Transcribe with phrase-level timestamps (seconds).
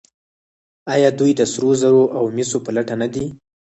[0.93, 3.25] آیا دوی د سرو زرو او مسو په لټه نه دي؟